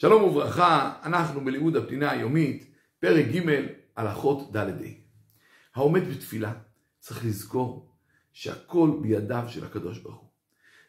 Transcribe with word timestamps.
שלום 0.00 0.22
וברכה, 0.22 0.92
אנחנו 1.02 1.44
בלימוד 1.44 1.76
הפנינה 1.76 2.10
היומית, 2.10 2.74
פרק 3.00 3.26
ג' 3.26 3.66
הלכות 3.96 4.56
ד' 4.56 4.70
העומד 5.74 6.08
בתפילה 6.08 6.52
צריך 6.98 7.24
לזכור 7.24 7.92
שהכל 8.32 8.98
בידיו 9.02 9.44
של 9.48 9.64
הקדוש 9.64 9.98
ברוך 9.98 10.20
הוא. 10.20 10.28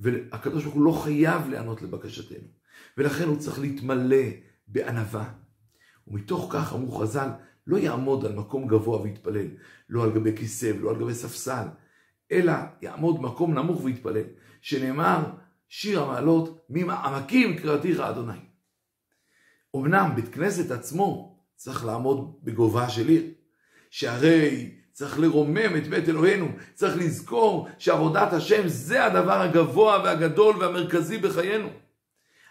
והקדוש 0.00 0.64
ברוך 0.64 0.74
הוא 0.74 0.84
לא 0.84 0.92
חייב 0.92 1.48
לענות 1.48 1.82
לבקשתנו, 1.82 2.48
ולכן 2.96 3.24
הוא 3.24 3.38
צריך 3.38 3.58
להתמלא 3.58 4.24
בענווה. 4.68 5.32
ומתוך 6.06 6.48
כך 6.52 6.72
אמרו 6.72 6.98
חז"ל, 6.98 7.28
לא 7.66 7.76
יעמוד 7.76 8.24
על 8.26 8.34
מקום 8.34 8.68
גבוה 8.68 9.00
ויתפלל, 9.00 9.46
לא 9.88 10.04
על 10.04 10.10
גבי 10.10 10.36
כיסא 10.36 10.72
ולא 10.78 10.90
על 10.90 10.96
גבי 10.96 11.14
ספסל, 11.14 11.66
אלא 12.32 12.52
יעמוד 12.82 13.20
מקום 13.20 13.54
נמוך 13.54 13.84
ויתפלל, 13.84 14.24
שנאמר 14.60 15.24
שיר 15.68 16.02
המעלות, 16.02 16.66
ממעמקים 16.70 17.58
קראתיך 17.58 18.00
אדוני. 18.00 18.51
אמנם 19.76 20.12
בית 20.14 20.34
כנסת 20.34 20.70
עצמו 20.70 21.38
צריך 21.56 21.84
לעמוד 21.84 22.38
בגובה 22.42 22.88
של 22.88 23.08
עיר, 23.08 23.22
שהרי 23.90 24.74
צריך 24.92 25.18
לרומם 25.18 25.76
את 25.76 25.86
בית 25.86 26.08
אלוהינו, 26.08 26.48
צריך 26.74 26.96
לזכור 26.96 27.68
שעבודת 27.78 28.32
השם 28.32 28.68
זה 28.68 29.04
הדבר 29.04 29.40
הגבוה 29.40 30.02
והגדול 30.04 30.56
והמרכזי 30.56 31.18
בחיינו. 31.18 31.68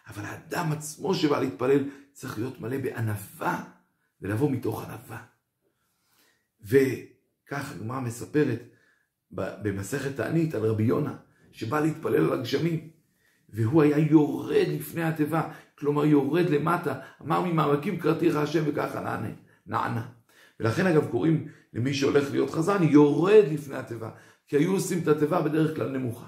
אבל 0.08 0.26
האדם 0.26 0.72
עצמו 0.72 1.16
שבא 1.16 1.40
להתפלל 1.40 1.84
צריך 2.14 2.38
להיות 2.38 2.62
מלא 2.62 2.78
בענווה 2.78 3.64
ולבוא 4.22 4.52
מתוך 4.52 4.84
ענווה. 4.84 5.22
וכך 6.62 7.72
הגמרא 7.72 8.00
מספרת 8.00 8.60
במסכת 9.32 10.16
תענית 10.16 10.56
על 10.56 10.66
רבי 10.66 10.84
יונה, 10.84 11.16
שבא 11.52 11.80
להתפלל 11.80 12.16
על 12.16 12.34
הגשמים, 12.40 12.90
והוא 13.50 13.84
היה 13.84 13.98
יורד 13.98 14.68
לפני 14.68 15.04
התיבה, 15.04 15.52
כלומר 15.82 16.05
יורד 16.05 16.49
למטה, 16.49 16.99
אמר 17.21 17.41
ממעמקים 17.41 17.99
קראתיך 17.99 18.35
השם 18.35 18.63
וככה 18.68 18.99
נענה, 18.99 19.29
נענה. 19.65 20.07
ולכן 20.60 20.88
אגב 20.88 21.12
קוראים 21.12 21.48
למי 21.73 21.93
שהולך 21.93 22.32
להיות 22.32 22.49
חזן, 22.49 22.84
יורד 22.84 23.43
לפני 23.51 23.76
התיבה, 23.76 24.10
כי 24.48 24.57
היו 24.57 24.71
עושים 24.71 25.04
את 25.04 25.07
התיבה 25.07 25.41
בדרך 25.41 25.76
כלל 25.76 25.90
נמוכה. 25.90 26.27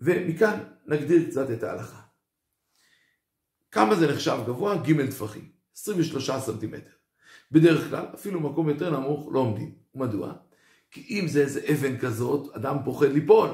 ומכאן 0.00 0.58
נגדיר 0.86 1.30
קצת 1.30 1.50
את 1.50 1.62
ההלכה. 1.62 2.00
כמה 3.70 3.94
זה 3.94 4.12
נחשב 4.12 4.38
גבוה? 4.46 4.76
ג' 4.76 5.10
טפחים, 5.10 5.48
23 5.76 6.30
סנטימטר. 6.30 6.90
בדרך 7.52 7.88
כלל, 7.88 8.06
אפילו 8.14 8.40
מקום 8.40 8.68
יותר 8.68 9.00
נמוך, 9.00 9.28
לא 9.32 9.38
עומדים. 9.38 9.74
ומדוע? 9.94 10.32
כי 10.90 11.06
אם 11.10 11.28
זה 11.28 11.40
איזה 11.40 11.60
אבן 11.72 11.98
כזאת, 11.98 12.56
אדם 12.56 12.76
פוחד 12.84 13.06
ליפול. 13.06 13.48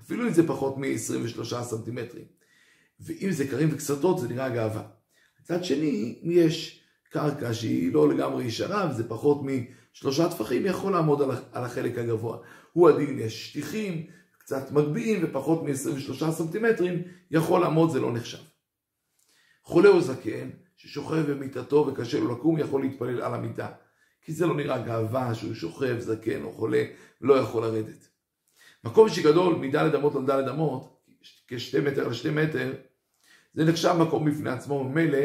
אפילו 0.00 0.24
אם 0.26 0.32
זה 0.32 0.48
פחות 0.48 0.76
מ-23 0.76 1.62
סנטימטרים. 1.62 2.37
ואם 3.00 3.30
זה 3.30 3.46
קרים 3.46 3.68
וקסתות, 3.72 4.18
זה 4.18 4.28
נראה 4.28 4.48
גאווה. 4.48 4.82
מצד 5.40 5.64
שני, 5.64 6.18
אם 6.24 6.30
יש 6.30 6.80
קרקע 7.10 7.54
שהיא 7.54 7.92
לא 7.92 8.08
לגמרי 8.08 8.44
ישרה, 8.44 8.88
וזה 8.90 9.08
פחות 9.08 9.40
משלושה 9.42 10.28
טפחים, 10.28 10.66
יכול 10.66 10.92
לעמוד 10.92 11.22
על 11.52 11.64
החלק 11.64 11.98
הגבוה. 11.98 12.38
הוא 12.72 12.88
הדין, 12.88 13.18
יש 13.18 13.48
שטיחים, 13.48 14.06
קצת 14.38 14.72
מגביהים, 14.72 15.20
ופחות 15.22 15.62
מ-23 15.62 16.30
סנטימטרים, 16.30 17.02
יכול 17.30 17.60
לעמוד, 17.60 17.90
זה 17.90 18.00
לא 18.00 18.12
נחשב. 18.12 18.38
חולה 19.62 19.88
או 19.88 20.00
זקן, 20.00 20.50
ששוכב 20.76 21.30
במיטתו 21.30 21.86
וקשה 21.88 22.20
לו 22.20 22.32
לקום, 22.32 22.58
יכול 22.58 22.82
להתפלל 22.82 23.22
על 23.22 23.34
המיטה. 23.34 23.68
כי 24.22 24.32
זה 24.32 24.46
לא 24.46 24.54
נראה 24.54 24.78
גאווה 24.78 25.34
שהוא 25.34 25.54
שוכב, 25.54 25.96
זקן 25.98 26.42
או 26.42 26.52
חולה, 26.52 26.84
ולא 27.20 27.34
יכול 27.34 27.62
לרדת. 27.62 28.08
מקום 28.84 29.08
שגדול 29.08 29.54
מדלת 29.54 29.94
אמות 29.94 30.16
על 30.16 30.26
דלת 30.26 30.48
אמות, 30.48 30.98
כשתי 31.48 31.80
מטר 31.80 32.06
על 32.06 32.12
שתי 32.12 32.30
מטר, 32.30 32.72
זה 33.58 33.64
נחשב 33.64 33.94
מקום 33.98 34.30
בפני 34.30 34.50
עצמו, 34.50 34.84
ממילא, 34.84 35.18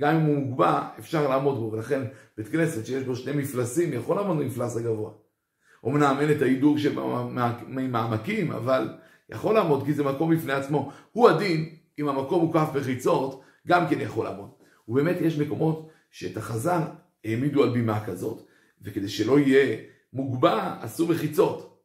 גם 0.00 0.16
אם 0.16 0.20
הוא 0.20 0.36
מוגבע, 0.36 0.88
אפשר 0.98 1.28
לעמוד 1.28 1.58
בו, 1.58 1.72
ולכן 1.72 2.00
בית 2.36 2.48
כנסת 2.48 2.86
שיש 2.86 3.04
בו 3.04 3.16
שני 3.16 3.32
מפלסים, 3.32 3.92
יכול 3.92 4.16
לעמוד 4.16 4.38
במפלס 4.38 4.76
הגבוה. 4.76 5.10
אמנם 5.86 6.16
אין 6.20 6.30
את 6.30 6.42
ההידור 6.42 6.78
של 6.78 6.98
מעמקים, 7.68 8.52
אבל 8.52 8.88
יכול 9.28 9.54
לעמוד 9.54 9.86
כי 9.86 9.92
זה 9.92 10.04
מקום 10.04 10.34
בפני 10.34 10.52
עצמו. 10.52 10.92
הוא 11.12 11.28
הדין, 11.28 11.76
אם 11.98 12.08
המקום 12.08 12.44
מוקף 12.44 12.68
בחיצות, 12.74 13.42
גם 13.66 13.88
כן 13.88 14.00
יכול 14.00 14.24
לעמוד. 14.24 14.50
ובאמת 14.88 15.16
יש 15.20 15.38
מקומות 15.38 15.88
שאת 16.10 16.36
החזן 16.36 16.80
העמידו 17.24 17.62
על 17.62 17.70
בימה 17.70 18.04
כזאת, 18.04 18.46
וכדי 18.82 19.08
שלא 19.08 19.38
יהיה 19.38 19.76
מוגבע, 20.12 20.76
עשו 20.80 21.08
מחיצות. 21.08 21.82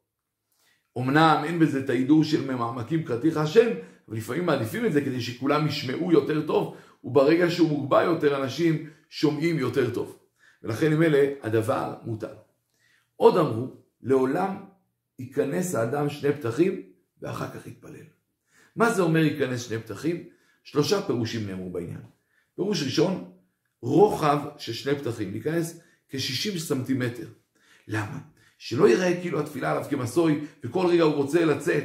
אמנם 0.98 1.42
אין 1.44 1.60
בזה 1.60 1.80
את 1.80 1.90
ההידור 1.90 2.24
של 2.24 2.52
ממעמקים 2.52 3.04
קראתיך 3.04 3.38
השם, 3.38 3.68
אבל 4.08 4.18
לפעמים 4.18 4.46
מעדיפים 4.46 4.86
את 4.86 4.94
זה 4.94 5.02
כדי 5.02 5.22
שכולם 5.22 5.68
ישמעו 5.68 6.12
יותר 6.12 6.48
טוב, 6.48 6.78
וברגע 7.04 7.52
שהוא 7.52 7.70
מוגבע 7.70 8.04
יותר, 8.04 8.44
אנשים 8.44 8.90
שומעים 9.10 9.60
יותר 9.60 9.94
טוב. 9.94 10.18
ולכן 10.64 10.94
עם 10.94 11.04
אלה 11.04 11.34
הדבר 11.42 11.96
מותר. 12.04 12.34
עוד 13.16 13.38
אמרו, 13.38 13.68
לעולם 14.02 14.56
ייכנס 15.20 15.76
האדם 15.76 16.10
שני 16.10 16.34
פתחים 16.34 16.82
ואחר 17.22 17.50
כך 17.50 17.68
יתפלל. 17.68 18.06
מה 18.76 18.92
זה 18.92 19.02
אומר 19.02 19.20
ייכנס 19.20 19.62
שני 19.62 19.80
פתחים? 19.80 20.24
שלושה 20.64 21.02
פירושים 21.02 21.48
נאמרו 21.48 21.70
בעניין. 21.70 22.02
פירוש 22.56 22.84
ראשון, 22.84 23.32
רוחב 23.82 24.40
של 24.58 24.74
שני 24.74 24.96
פתחים, 24.96 25.32
להיכנס 25.32 25.80
כ-60 26.10 26.58
סנטימטר. 26.58 27.28
למה? 27.88 28.20
שלא 28.58 28.90
ייראה 28.90 29.22
כאילו 29.22 29.40
התפילה 29.40 29.72
עליו 29.72 29.86
כמסוי 29.90 30.46
וכל 30.64 30.88
רגע 30.88 31.04
הוא 31.04 31.14
רוצה 31.14 31.46
לצאת, 31.46 31.84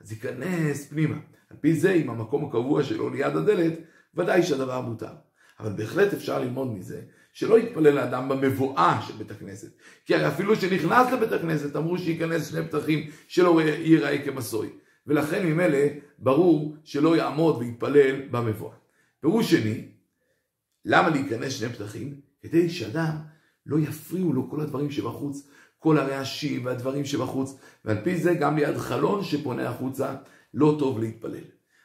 אז 0.00 0.12
ייכנס 0.12 0.86
פנימה. 0.86 1.16
על 1.52 1.58
פי 1.60 1.74
זה, 1.74 1.92
עם 1.92 2.10
המקום 2.10 2.44
הקבוע 2.44 2.82
שלו 2.82 3.10
ליד 3.10 3.36
הדלת, 3.36 3.72
ודאי 4.14 4.42
שהדבר 4.42 4.80
מותר. 4.80 5.12
אבל 5.60 5.72
בהחלט 5.72 6.12
אפשר 6.12 6.38
ללמוד 6.38 6.72
מזה 6.72 7.00
שלא 7.32 7.58
יתפלל 7.58 7.94
לאדם 7.94 8.28
במבואה 8.28 9.00
של 9.06 9.12
בית 9.12 9.30
הכנסת. 9.30 9.70
כי 10.06 10.14
הרי 10.14 10.28
אפילו 10.28 10.56
שנכנס 10.56 11.12
לבית 11.12 11.32
הכנסת 11.32 11.76
אמרו 11.76 11.98
שייכנס 11.98 12.50
שני 12.50 12.68
פתחים 12.68 13.10
שלא 13.28 13.60
ייראה 13.62 14.24
כמסוי. 14.24 14.68
ולכן 15.06 15.46
ממילא 15.46 15.78
ברור 16.18 16.76
שלא 16.84 17.16
יעמוד 17.16 17.56
ויתפלל 17.56 18.28
במבואה. 18.30 18.74
פירוש 19.20 19.50
שני, 19.50 19.88
למה 20.84 21.08
להיכנס 21.08 21.52
שני 21.52 21.68
פתחים? 21.68 22.20
כדי 22.42 22.70
שאדם 22.70 23.16
לא 23.66 23.78
יפריעו 23.78 24.32
לו 24.32 24.50
כל 24.50 24.60
הדברים 24.60 24.90
שבחוץ, 24.90 25.48
כל 25.78 25.98
הרעשים 25.98 26.64
והדברים 26.64 27.04
שבחוץ, 27.04 27.58
ועל 27.84 27.96
פי 28.04 28.16
זה 28.16 28.34
גם 28.34 28.56
ליד 28.56 28.76
חלון 28.76 29.24
שפונה 29.24 29.68
החוצה 29.68 30.14
לא 30.54 30.76
טוב 30.78 30.98
להתפלל. 30.98 31.44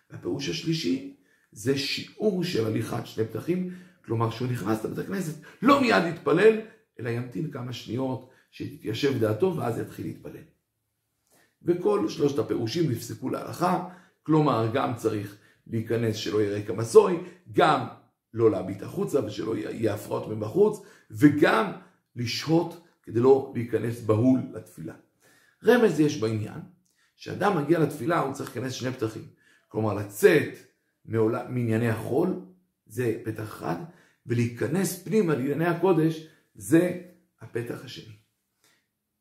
והפירוש 0.09 0.49
השלישי 0.49 1.15
זה 1.51 1.77
שיעור 1.77 2.43
של 2.43 2.65
הליכת 2.65 3.05
שני 3.07 3.25
פתחים, 3.25 3.73
כלומר 4.05 4.29
שהוא 4.29 4.47
נכנס 4.47 4.85
לבית 4.85 4.97
הכנסת, 4.97 5.41
לא 5.61 5.81
מיד 5.81 6.03
יתפלל, 6.05 6.59
אלא 6.99 7.09
ימתין 7.09 7.51
כמה 7.51 7.73
שניות 7.73 8.29
שתתיישב 8.51 9.19
דעתו 9.19 9.55
ואז 9.57 9.79
יתחיל 9.79 10.05
להתפלל. 10.05 10.43
וכל 11.63 12.09
שלושת 12.09 12.39
הפירושים 12.39 12.91
נפסקו 12.91 13.29
להלכה, 13.29 13.89
כלומר 14.23 14.71
גם 14.73 14.95
צריך 14.95 15.37
להיכנס 15.67 16.15
שלא 16.15 16.41
יראה 16.41 16.61
כמסוי, 16.61 17.17
גם 17.53 17.87
לא 18.33 18.51
להביט 18.51 18.81
החוצה 18.81 19.25
ושלא 19.25 19.57
יהיה 19.57 19.93
הפרעות 19.93 20.27
מבחוץ, 20.27 20.79
וגם 21.11 21.71
לשהות 22.15 22.85
כדי 23.03 23.19
לא 23.19 23.51
להיכנס 23.55 24.01
בהול 24.01 24.39
לתפילה. 24.53 24.93
רמז 25.63 25.99
יש 25.99 26.19
בעניין, 26.19 26.59
שאדם 27.17 27.57
מגיע 27.57 27.79
לתפילה 27.79 28.19
הוא 28.19 28.33
צריך 28.33 28.55
להיכנס 28.55 28.73
שני 28.73 28.91
פתחים. 28.91 29.25
כלומר 29.67 29.93
לצאת 29.93 30.53
מענייני 31.05 31.89
החול, 31.89 32.39
זה 32.85 33.19
פתח 33.23 33.43
אחד, 33.43 33.75
ולהיכנס 34.25 35.03
פנימה 35.03 35.35
לענייני 35.35 35.65
הקודש, 35.65 36.27
זה 36.55 37.01
הפתח 37.41 37.85
השני. 37.85 38.13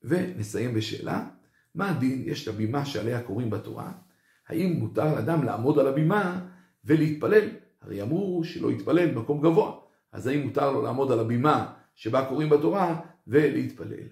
ונסיים 0.03 0.75
בשאלה, 0.75 1.27
מה 1.75 1.91
הדין? 1.91 2.23
יש 2.27 2.49
את 2.49 2.55
הבימה 2.55 2.85
שעליה 2.85 3.23
קוראים 3.23 3.51
בתורה, 3.51 3.93
האם 4.49 4.73
מותר 4.73 5.15
לאדם 5.15 5.45
לעמוד 5.45 5.79
על 5.79 5.87
הבימה 5.87 6.47
ולהתפלל? 6.85 7.49
הרי 7.81 8.03
אמרו 8.03 8.45
שלא 8.45 8.73
יתפלל 8.73 9.15
במקום 9.15 9.41
גבוה, 9.41 9.79
אז 10.13 10.27
האם 10.27 10.41
מותר 10.41 10.73
לו 10.73 10.83
לעמוד 10.83 11.13
על 11.13 11.21
הבימה 11.21 11.73
שבה 11.95 12.27
קוראים 12.29 12.49
בתורה 12.49 13.01
ולהתפלל? 13.27 14.09